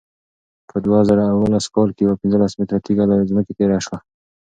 په 0.69 0.77
دوه 0.85 0.99
زره 1.09 1.23
اوولس 1.33 1.65
کال 1.75 1.89
کې 1.95 2.01
یوه 2.05 2.19
پنځلس 2.21 2.51
متره 2.59 2.79
تېږه 2.85 3.05
له 3.11 3.15
ځمکې 3.29 3.53
تېره 3.59 3.79
شوه. 3.85 3.97